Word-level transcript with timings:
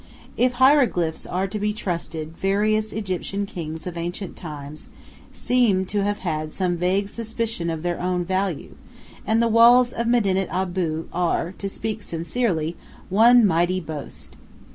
If 0.35 0.53
hieroglyphs 0.53 1.27
are 1.27 1.45
to 1.47 1.59
be 1.59 1.73
trusted, 1.73 2.35
various 2.35 2.91
Egyptian 2.91 3.45
kings 3.45 3.85
of 3.85 3.95
ancient 3.99 4.35
times 4.35 4.87
seem 5.31 5.85
to 5.85 6.01
have 6.03 6.17
had 6.25 6.51
some 6.51 6.75
vague 6.75 7.07
suspicion 7.07 7.69
of 7.69 7.83
their 7.83 7.99
own 8.01 8.25
value, 8.25 8.73
and 9.27 9.43
the 9.43 9.47
walls 9.47 9.93
of 9.93 10.07
Medinet 10.07 10.49
Abu 10.49 11.07
are, 11.13 11.51
to 11.59 11.69
speak 11.69 12.01
sincerely, 12.01 12.75
one 13.09 13.45
mighty 13.45 13.79
boast. 13.79 14.37